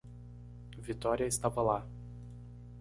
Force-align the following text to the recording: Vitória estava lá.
Vitória 0.79 1.27
estava 1.27 1.61
lá. 1.61 1.85